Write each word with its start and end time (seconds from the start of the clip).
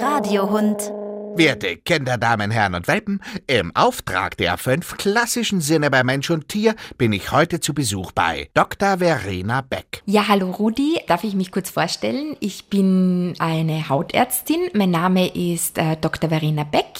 Radiohund. 0.00 0.92
Werte 1.36 1.76
Kinder, 1.76 2.18
Damen, 2.18 2.50
Herren 2.50 2.74
und 2.74 2.88
Welpen, 2.88 3.22
im 3.46 3.74
Auftrag 3.74 4.36
der 4.36 4.58
fünf 4.58 4.96
klassischen 4.96 5.60
Sinne 5.60 5.90
bei 5.90 6.04
Mensch 6.04 6.30
und 6.30 6.48
Tier 6.48 6.74
bin 6.98 7.12
ich 7.12 7.32
heute 7.32 7.60
zu 7.60 7.72
Besuch 7.72 8.12
bei 8.12 8.48
Dr. 8.54 8.98
Verena 8.98 9.60
Beck. 9.60 10.02
Ja, 10.06 10.28
hallo 10.28 10.50
Rudi, 10.50 11.00
darf 11.06 11.24
ich 11.24 11.34
mich 11.34 11.50
kurz 11.52 11.70
vorstellen? 11.70 12.36
Ich 12.40 12.68
bin 12.68 13.34
eine 13.38 13.88
Hautärztin. 13.88 14.60
Mein 14.74 14.90
Name 14.90 15.28
ist 15.34 15.78
äh, 15.78 15.96
Dr. 15.96 16.30
Verena 16.30 16.64
Beck. 16.64 16.98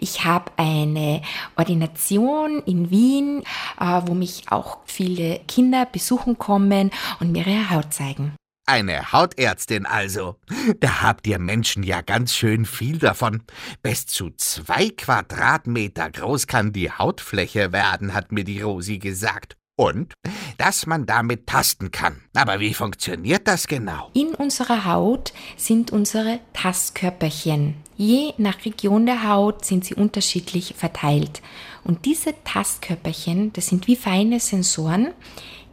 Ich 0.00 0.24
habe 0.24 0.50
eine 0.56 1.22
Ordination 1.56 2.62
in 2.66 2.90
Wien, 2.90 3.42
äh, 3.80 4.00
wo 4.06 4.14
mich 4.14 4.44
auch 4.50 4.78
viele 4.84 5.40
Kinder 5.46 5.86
besuchen 5.90 6.38
kommen 6.38 6.90
und 7.20 7.32
mir 7.32 7.46
ihre 7.46 7.70
Haut 7.70 7.92
zeigen. 7.92 8.32
Eine 8.68 9.12
Hautärztin 9.12 9.86
also. 9.86 10.36
Da 10.80 11.00
habt 11.00 11.26
ihr 11.26 11.38
Menschen 11.38 11.82
ja 11.82 12.02
ganz 12.02 12.34
schön 12.34 12.66
viel 12.66 12.98
davon. 12.98 13.42
Bis 13.80 14.04
zu 14.04 14.28
zwei 14.36 14.90
Quadratmeter 14.90 16.10
groß 16.10 16.46
kann 16.46 16.74
die 16.74 16.90
Hautfläche 16.90 17.72
werden, 17.72 18.12
hat 18.12 18.30
mir 18.30 18.44
die 18.44 18.60
Rosi 18.60 18.98
gesagt. 18.98 19.56
Und, 19.76 20.12
dass 20.58 20.84
man 20.84 21.06
damit 21.06 21.46
tasten 21.46 21.92
kann. 21.92 22.20
Aber 22.34 22.60
wie 22.60 22.74
funktioniert 22.74 23.48
das 23.48 23.68
genau? 23.68 24.10
In 24.12 24.34
unserer 24.34 24.84
Haut 24.84 25.32
sind 25.56 25.90
unsere 25.90 26.40
Tastkörperchen. 26.52 27.74
Je 27.96 28.34
nach 28.36 28.66
Region 28.66 29.06
der 29.06 29.26
Haut 29.26 29.64
sind 29.64 29.86
sie 29.86 29.94
unterschiedlich 29.94 30.74
verteilt. 30.76 31.40
Und 31.84 32.04
diese 32.04 32.34
Tastkörperchen, 32.44 33.52
das 33.54 33.68
sind 33.68 33.86
wie 33.86 33.96
feine 33.96 34.40
Sensoren, 34.40 35.14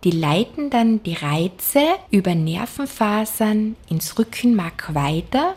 die 0.05 0.11
leiten 0.11 0.69
dann 0.69 1.01
die 1.03 1.15
Reize 1.15 1.81
über 2.11 2.35
Nervenfasern 2.35 3.75
ins 3.89 4.17
Rückenmark 4.17 4.93
weiter 4.93 5.55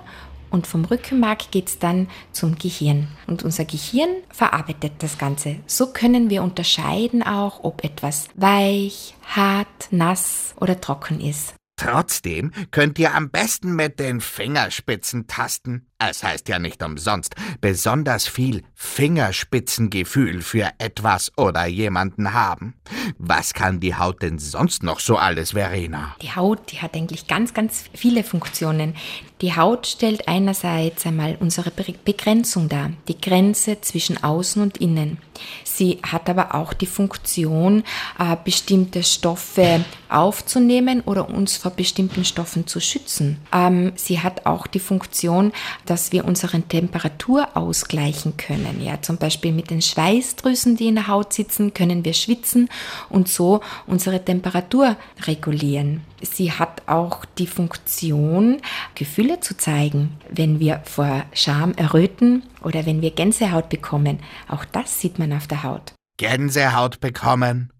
und 0.50 0.66
vom 0.66 0.86
Rückenmark 0.86 1.50
geht 1.50 1.68
es 1.68 1.78
dann 1.78 2.08
zum 2.32 2.56
Gehirn. 2.56 3.08
Und 3.26 3.42
unser 3.42 3.66
Gehirn 3.66 4.08
verarbeitet 4.30 4.94
das 5.00 5.18
Ganze. 5.18 5.56
So 5.66 5.92
können 5.92 6.30
wir 6.30 6.42
unterscheiden 6.42 7.22
auch, 7.22 7.62
ob 7.64 7.84
etwas 7.84 8.28
weich, 8.34 9.14
hart, 9.26 9.88
nass 9.90 10.54
oder 10.58 10.80
trocken 10.80 11.20
ist. 11.20 11.54
Trotzdem 11.76 12.52
könnt 12.70 12.98
ihr 12.98 13.14
am 13.14 13.30
besten 13.30 13.76
mit 13.76 14.00
den 14.00 14.20
Fingerspitzen 14.20 15.26
tasten. 15.26 15.87
Es 16.00 16.22
heißt 16.22 16.48
ja 16.48 16.60
nicht 16.60 16.80
umsonst, 16.80 17.34
besonders 17.60 18.28
viel 18.28 18.62
Fingerspitzengefühl 18.76 20.42
für 20.42 20.70
etwas 20.78 21.36
oder 21.36 21.66
jemanden 21.66 22.34
haben. 22.34 22.74
Was 23.18 23.52
kann 23.52 23.80
die 23.80 23.96
Haut 23.96 24.22
denn 24.22 24.38
sonst 24.38 24.84
noch 24.84 25.00
so 25.00 25.16
alles, 25.16 25.50
Verena? 25.54 26.14
Die 26.22 26.36
Haut, 26.36 26.70
die 26.70 26.80
hat 26.80 26.94
eigentlich 26.94 27.26
ganz, 27.26 27.52
ganz 27.52 27.86
viele 27.94 28.22
Funktionen. 28.22 28.94
Die 29.40 29.56
Haut 29.56 29.88
stellt 29.88 30.28
einerseits 30.28 31.04
einmal 31.04 31.36
unsere 31.40 31.70
Begrenzung 31.70 32.68
dar, 32.68 32.92
die 33.08 33.20
Grenze 33.20 33.80
zwischen 33.80 34.22
außen 34.22 34.62
und 34.62 34.78
innen. 34.78 35.18
Sie 35.64 36.00
hat 36.02 36.28
aber 36.28 36.54
auch 36.56 36.72
die 36.72 36.86
Funktion, 36.86 37.84
äh, 38.18 38.36
bestimmte 38.44 39.04
Stoffe 39.04 39.84
aufzunehmen 40.08 41.02
oder 41.02 41.28
uns 41.28 41.56
vor 41.56 41.70
bestimmten 41.70 42.24
Stoffen 42.24 42.66
zu 42.66 42.80
schützen. 42.80 43.38
Ähm, 43.52 43.92
sie 43.94 44.20
hat 44.20 44.46
auch 44.46 44.66
die 44.66 44.80
Funktion, 44.80 45.52
dass 45.88 46.12
wir 46.12 46.24
unsere 46.24 46.60
Temperatur 46.62 47.56
ausgleichen 47.56 48.36
können. 48.36 48.82
Ja, 48.82 49.00
zum 49.00 49.16
Beispiel 49.16 49.52
mit 49.52 49.70
den 49.70 49.82
Schweißdrüsen, 49.82 50.76
die 50.76 50.88
in 50.88 50.96
der 50.96 51.08
Haut 51.08 51.32
sitzen, 51.32 51.72
können 51.72 52.04
wir 52.04 52.12
schwitzen 52.12 52.68
und 53.08 53.28
so 53.28 53.60
unsere 53.86 54.24
Temperatur 54.24 54.96
regulieren. 55.26 56.02
Sie 56.20 56.52
hat 56.52 56.82
auch 56.86 57.24
die 57.24 57.46
Funktion, 57.46 58.60
Gefühle 58.94 59.40
zu 59.40 59.56
zeigen, 59.56 60.18
wenn 60.30 60.60
wir 60.60 60.82
vor 60.84 61.24
Scham 61.32 61.72
erröten 61.74 62.42
oder 62.62 62.86
wenn 62.86 63.00
wir 63.00 63.12
Gänsehaut 63.12 63.68
bekommen. 63.68 64.18
Auch 64.48 64.64
das 64.64 65.00
sieht 65.00 65.18
man 65.18 65.32
auf 65.32 65.46
der 65.46 65.62
Haut. 65.62 65.94
Gänsehaut 66.18 66.98
bekommen, 66.98 67.72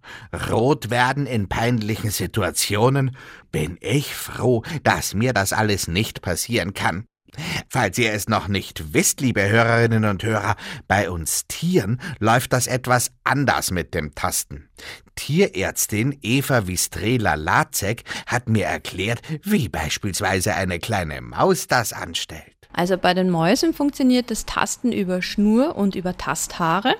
rot 0.49 0.91
werden 0.91 1.27
in 1.27 1.49
peinlichen 1.49 2.11
Situationen, 2.11 3.17
bin 3.51 3.77
ich 3.81 4.15
froh, 4.15 4.63
dass 4.85 5.13
mir 5.13 5.33
das 5.33 5.53
alles 5.53 5.89
nicht 5.89 6.23
passieren 6.23 6.73
kann. 6.73 7.05
Falls 7.69 7.99
ihr 7.99 8.13
es 8.13 8.29
noch 8.29 8.49
nicht 8.49 8.95
wisst, 8.95 9.21
liebe 9.21 9.49
Hörerinnen 9.49 10.05
und 10.05 10.23
Hörer, 10.23 10.57
bei 10.87 11.11
uns 11.11 11.47
Tieren 11.47 12.01
läuft 12.19 12.53
das 12.53 12.67
etwas 12.67 13.11
anders 13.25 13.71
mit 13.71 13.95
dem 13.95 14.15
Tasten. 14.15 14.69
Tierärztin 15.15 16.19
Eva 16.23 16.67
Wistrela-Lazek 16.67 18.05
hat 18.27 18.49
mir 18.49 18.67
erklärt, 18.67 19.21
wie 19.43 19.69
beispielsweise 19.69 20.55
eine 20.55 20.79
kleine 20.79 21.21
Maus 21.21 21.67
das 21.67 21.93
anstellt. 21.93 22.59
Also 22.73 22.97
bei 22.97 23.15
den 23.15 23.31
Mäusen 23.31 23.75
funktioniert 23.75 24.31
das 24.31 24.47
Tasten 24.47 24.93
über 24.93 25.23
Schnur 25.23 25.77
und 25.77 25.97
über 25.97 26.17
Tasthaare. 26.17 26.95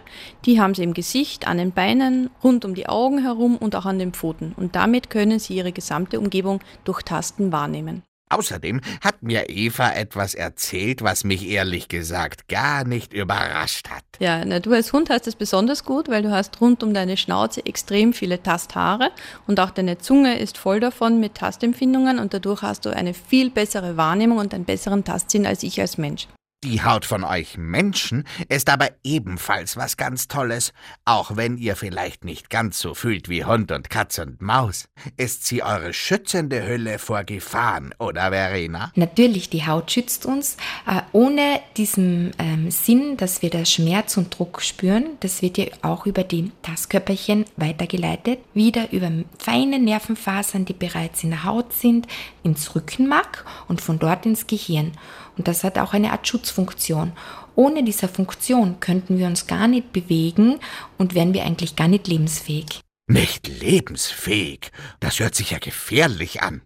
Die 0.45 0.61
haben 0.61 0.75
sie 0.75 0.83
im 0.83 0.95
Gesicht, 0.95 1.47
an 1.47 1.59
den 1.59 1.73
Beinen, 1.73 2.31
rund 2.43 2.65
um 2.65 2.75
die 2.75 2.89
Augen 2.89 3.23
herum 3.23 3.57
und 3.57 3.77
auch 3.77 3.87
an 3.87 3.99
den 3.99 4.13
Pfoten. 4.13 4.55
Und 4.57 4.75
damit 4.75 5.11
können 5.11 5.39
sie 5.39 5.55
ihre 5.55 5.73
gesamte 5.73 6.19
Umgebung 6.19 6.61
durch 6.85 7.03
Tasten 7.03 7.53
wahrnehmen. 7.53 8.03
Außerdem 8.31 8.81
hat 9.01 9.23
mir 9.23 9.49
Eva 9.49 9.93
etwas 9.93 10.35
erzählt, 10.35 11.03
was 11.03 11.25
mich 11.25 11.49
ehrlich 11.49 11.89
gesagt 11.89 12.49
gar 12.49 12.85
nicht 12.85 13.13
überrascht 13.13 13.89
hat. 13.89 14.05
Ja, 14.19 14.45
na, 14.45 14.61
du 14.61 14.73
als 14.73 14.93
Hund 14.93 15.11
hast 15.11 15.27
es 15.27 15.35
besonders 15.35 15.85
gut, 15.85 16.09
weil 16.09 16.23
du 16.23 16.31
hast 16.31 16.61
rund 16.61 16.83
um 16.83 16.95
deine 16.95 17.17
Schnauze 17.17 17.65
extrem 17.65 18.13
viele 18.13 18.43
Tasthaare 18.43 19.11
und 19.47 19.61
auch 19.61 19.71
deine 19.71 19.99
Zunge 19.99 20.39
ist 20.39 20.59
voll 20.59 20.81
davon 20.81 21.21
mit 21.21 21.35
Tastempfindungen 21.35 22.19
und 22.19 22.35
dadurch 22.35 22.63
hast 22.63 22.87
du 22.87 22.91
eine 22.91 23.15
viel 23.15 23.51
bessere 23.51 23.97
Wahrnehmung 23.97 24.39
und 24.39 24.55
einen 24.55 24.65
besseren 24.65 25.05
Tastsinn 25.05 25.47
als 25.47 25.63
ich 25.63 25.81
als 25.81 25.99
Mensch. 25.99 26.27
Die 26.65 26.83
Haut 26.83 27.05
von 27.05 27.23
euch 27.23 27.57
Menschen 27.57 28.25
ist 28.49 28.69
aber 28.69 28.89
ebenfalls 29.05 29.77
was 29.77 29.97
ganz 29.97 30.27
Tolles, 30.27 30.73
auch 31.05 31.37
wenn 31.37 31.57
ihr 31.57 31.77
vielleicht 31.77 32.25
nicht 32.25 32.51
ganz 32.51 32.81
so 32.81 32.95
fühlt 32.95 33.29
wie 33.29 33.45
Hund 33.45 33.71
und 33.71 33.91
Katz 33.91 34.19
und 34.19 34.43
Maus. 34.43 34.89
Ist 35.17 35.47
sie 35.47 35.63
eure 35.63 35.93
schützende 35.93 36.67
Hülle 36.67 36.99
vor 36.99 37.23
Gefahren, 37.23 37.95
oder 38.01 38.31
Verena? 38.31 38.91
Natürlich, 38.97 39.49
die 39.51 39.69
Haut 39.69 39.93
schützt 39.93 40.27
uns. 40.27 40.57
Äh, 40.85 41.03
ohne 41.13 41.61
diesen 41.77 42.33
ähm, 42.41 42.73
Sinn, 42.73 43.17
dass 43.17 43.41
wir 43.41 43.51
da 43.51 43.65
Schmerz 43.65 44.17
und 44.17 44.37
Druck 44.37 44.61
spüren, 44.61 45.11
das 45.21 45.43
wird 45.43 45.59
ja 45.59 45.67
auch 45.83 46.07
über 46.07 46.25
die 46.25 46.51
Tastkörperchen 46.63 47.45
weitergeleitet, 47.57 48.41
wieder 48.53 48.91
über 48.91 49.13
feine 49.39 49.79
Nervenfasern, 49.79 50.65
die 50.65 50.73
bereits 50.73 51.23
in 51.23 51.31
der 51.31 51.45
Haut 51.45 51.73
sind, 51.73 52.09
ins 52.43 52.75
Rückenmark 52.75 53.45
und 53.69 53.81
von 53.81 54.01
dort 54.01 54.27
ins 54.27 54.49
Gehirn. 54.49 54.91
Und 55.39 55.49
das 55.49 55.65
hat 55.65 55.79
auch 55.79 55.95
eine 55.95 56.13
Art 56.13 56.27
Schutzfunktion. 56.29 57.13
Ohne 57.55 57.83
diese 57.83 58.09
Funktion 58.09 58.81
könnten 58.81 59.19
wir 59.19 59.27
uns 59.27 59.47
gar 59.47 59.69
nicht 59.69 59.93
bewegen 59.93 60.61
und 60.99 61.15
wären 61.15 61.33
wir 61.33 61.45
eigentlich 61.45 61.77
gar 61.77 61.89
nicht 61.89 62.07
lebensfähig. 62.09 62.83
Nicht 63.11 63.49
lebensfähig. 63.49 64.71
Das 65.01 65.19
hört 65.19 65.35
sich 65.35 65.53
ja 65.53 65.59
gefährlich 65.59 66.43
an. 66.43 66.61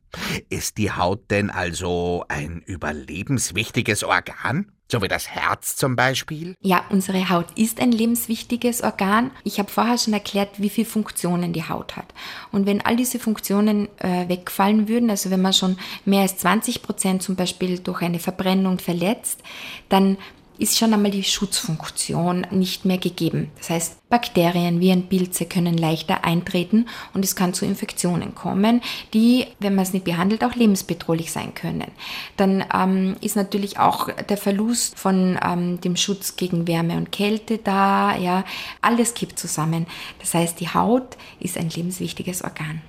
Ist 0.49 0.77
die 0.77 0.91
Haut 0.91 1.31
denn 1.31 1.51
also 1.51 2.25
ein 2.29 2.63
überlebenswichtiges 2.63 4.03
Organ? 4.03 4.73
So 4.93 5.01
wie 5.01 5.09
das 5.09 5.27
Herz 5.27 5.75
zum 5.77 5.97
Beispiel? 5.97 6.55
Ja, 6.61 6.85
unsere 6.91 7.31
Haut 7.31 7.47
ist 7.57 7.81
ein 7.81 7.93
lebenswichtiges 7.93 8.83
Organ. 8.83 9.31
Ich 9.43 9.59
habe 9.59 9.71
vorher 9.71 9.97
schon 9.97 10.13
erklärt, 10.13 10.61
wie 10.61 10.69
viele 10.69 10.87
Funktionen 10.87 11.55
die 11.55 11.67
Haut 11.67 11.97
hat. 11.97 12.13
Und 12.51 12.67
wenn 12.67 12.83
all 12.83 12.95
diese 12.95 13.19
Funktionen 13.19 13.89
äh, 14.01 14.29
wegfallen 14.29 14.89
würden, 14.89 15.09
also 15.09 15.31
wenn 15.31 15.41
man 15.41 15.55
schon 15.55 15.79
mehr 16.05 16.21
als 16.21 16.37
20 16.37 16.83
Prozent 16.83 17.23
zum 17.23 17.37
Beispiel 17.37 17.79
durch 17.79 18.03
eine 18.03 18.19
Verbrennung 18.19 18.81
verletzt, 18.81 19.41
dann 19.89 20.19
ist 20.59 20.79
schon 20.79 20.93
einmal 20.93 21.11
die 21.11 21.25
Schutzfunktion 21.25 22.47
nicht 22.51 22.85
mehr 22.85 22.99
gegeben. 22.99 23.51
Das 23.59 23.71
heißt, 23.71 24.09
Bakterien, 24.09 24.81
Viren, 24.81 25.09
Pilze 25.09 25.47
können 25.47 25.77
leichter 25.77 26.25
eintreten 26.25 26.87
und 27.15 27.25
es 27.25 27.35
kann 27.35 27.55
zu 27.55 27.65
Infektionen 27.65 28.35
kommen, 28.35 28.83
die, 29.15 29.47
wenn 29.59 29.75
man 29.75 29.85
es 29.85 29.93
nicht 29.93 30.05
behandelt, 30.05 30.45
auch 30.45 30.55
lebensbedrohlich 30.55 31.33
sein 31.33 31.55
können. 31.55 31.91
Dann 32.37 32.65
ähm, 32.75 33.17
ist 33.21 33.37
natürlich 33.37 33.79
auch 33.79 34.11
der 34.11 34.37
Verlust 34.37 34.99
von 34.99 35.39
ähm, 35.43 35.81
dem 35.81 35.97
Schutz 35.97 36.37
gegen 36.37 36.67
Wärme 36.67 36.97
und 36.97 37.11
Kälte 37.11 37.59
da. 37.59 38.17
Ja, 38.17 38.45
alles 38.83 39.15
kippt 39.15 39.39
zusammen. 39.39 39.87
Das 40.19 40.35
heißt, 40.35 40.61
die 40.61 40.69
Haut 40.69 41.17
ist 41.41 41.57
ein 41.57 41.71
lebenswichtiges 41.71 42.43
Organ. 42.43 42.83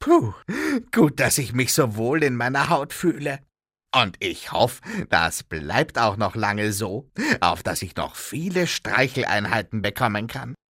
Puh, 0.00 0.32
gut, 0.92 1.20
dass 1.20 1.36
ich 1.36 1.52
mich 1.52 1.74
so 1.74 1.94
wohl 1.96 2.22
in 2.22 2.34
meiner 2.34 2.70
Haut 2.70 2.94
fühle. 2.94 3.40
Und 3.92 4.16
ich 4.20 4.52
hoffe, 4.52 4.80
das 5.08 5.42
bleibt 5.42 5.98
auch 5.98 6.16
noch 6.16 6.36
lange 6.36 6.72
so, 6.72 7.10
auf 7.40 7.64
dass 7.64 7.82
ich 7.82 7.96
noch 7.96 8.14
viele 8.14 8.68
Streicheleinheiten 8.68 9.82
bekommen 9.82 10.28
kann. 10.28 10.54